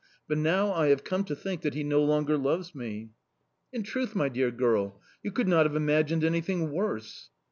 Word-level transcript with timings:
But, 0.27 0.39
now, 0.39 0.73
I 0.73 0.87
have 0.87 1.03
come 1.03 1.25
to 1.25 1.35
think 1.35 1.61
that 1.61 1.75
he 1.75 1.83
no 1.83 2.03
longer 2.03 2.35
loves 2.35 2.73
me.' 2.73 3.11
"'In 3.71 3.83
truth, 3.83 4.15
my 4.15 4.29
dear 4.29 4.49
girl, 4.49 4.99
you 5.21 5.31
could 5.31 5.47
not 5.47 5.67
have 5.67 5.75
imagined 5.75 6.23
anything 6.23 6.71
worse! 6.71 7.29